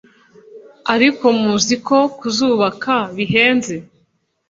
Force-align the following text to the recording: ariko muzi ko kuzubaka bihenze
ariko 0.93 1.25
muzi 1.41 1.75
ko 1.87 1.97
kuzubaka 2.17 2.93
bihenze 3.15 3.75